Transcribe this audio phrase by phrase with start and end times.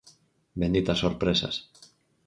[0.63, 1.55] Benditas sorpresas.